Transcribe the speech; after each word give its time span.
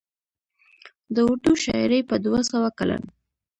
د 1.13 1.15
اردو 1.27 1.51
شاعرۍ 1.63 2.01
په 2.09 2.15
دوه 2.25 2.39
سوه 2.51 2.69
کلن 2.79 3.03